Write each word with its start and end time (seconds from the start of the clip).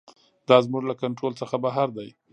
دا 0.49 0.57
زموږ 0.65 0.83
له 0.89 0.95
کنټرول 1.01 1.33
څخه 1.41 1.55
بهر 1.63 1.87
دی. 1.97 2.09